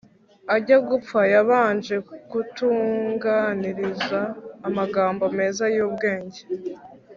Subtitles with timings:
[0.55, 1.95] Ajya gupfa yabanje
[2.29, 4.21] kutuganiriza
[4.67, 6.41] amagambo meza y’ubwenge